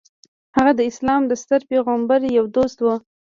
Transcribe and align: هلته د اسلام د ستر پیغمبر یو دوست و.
هلته 0.57 0.73
د 0.77 0.81
اسلام 0.91 1.21
د 1.27 1.31
ستر 1.43 1.61
پیغمبر 1.71 2.19
یو 2.37 2.45
دوست 2.55 2.77
و. 2.81 2.87